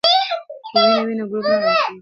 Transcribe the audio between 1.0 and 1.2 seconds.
وي